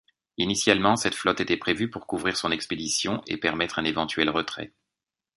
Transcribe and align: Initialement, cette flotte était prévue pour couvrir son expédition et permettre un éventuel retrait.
Initialement, 0.39 0.95
cette 0.95 1.13
flotte 1.13 1.41
était 1.41 1.57
prévue 1.57 1.87
pour 1.87 2.07
couvrir 2.07 2.35
son 2.35 2.49
expédition 2.51 3.21
et 3.27 3.37
permettre 3.37 3.77
un 3.77 3.85
éventuel 3.85 4.31
retrait. 4.31 4.73